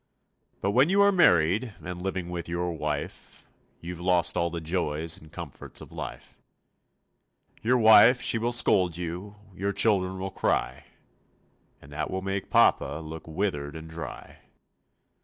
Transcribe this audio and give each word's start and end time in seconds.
But 0.61 0.71
when 0.71 0.89
you 0.89 1.03
are 1.03 1.11
married 1.11 1.73
And 1.83 2.01
living 2.01 2.29
with 2.31 2.49
your 2.49 2.71
wife, 2.73 3.45
You've 3.81 3.99
lost 3.99 4.35
all 4.35 4.49
the 4.49 4.59
joys 4.59 5.21
And 5.21 5.31
comforts 5.31 5.79
of 5.79 5.91
life. 5.91 6.37
Your 7.61 7.77
wife 7.77 8.19
she 8.19 8.39
will 8.39 8.51
scold 8.51 8.97
you, 8.97 9.35
Your 9.53 9.73
children 9.73 10.17
will 10.17 10.31
cry, 10.31 10.85
And 11.83 11.91
that 11.91 12.09
will 12.09 12.23
make 12.23 12.49
papa 12.49 12.99
Look 13.03 13.27
withered 13.27 13.75
and 13.75 13.87
dry. 13.87 14.39